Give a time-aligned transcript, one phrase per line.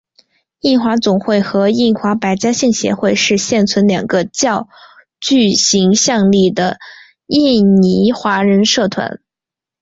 [0.61, 4.67] 印华总会和印华百家姓协会是现存两个较
[5.19, 6.79] 具影响力的
[7.27, 9.21] 印尼华人社团。